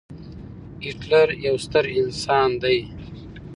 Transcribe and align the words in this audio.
هېټلر 0.85 1.27
يو 1.45 1.55
ستر 1.65 1.83
انسان 2.01 2.49
دی. 2.61 2.77